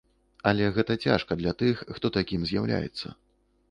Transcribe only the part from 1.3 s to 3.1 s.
для тых, хто такім з'яўляецца.